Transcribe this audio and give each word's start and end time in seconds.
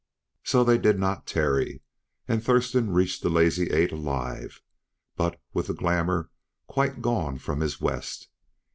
So 0.43 0.63
they 0.63 0.79
did 0.79 0.97
not 0.97 1.27
tarry, 1.27 1.83
and 2.27 2.43
Thurston 2.43 2.89
reached 2.89 3.21
the 3.21 3.29
Lazy 3.29 3.69
Eight 3.69 3.91
alive, 3.91 4.63
but 5.15 5.39
with 5.53 5.67
the 5.67 5.75
glamour 5.75 6.31
quite 6.65 7.03
gone 7.03 7.37
from 7.37 7.59
his 7.59 7.79
West. 7.79 8.27